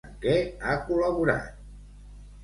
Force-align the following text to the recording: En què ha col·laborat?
En 0.09 0.13
què 0.21 0.31
ha 0.61 0.71
col·laborat? 0.87 1.51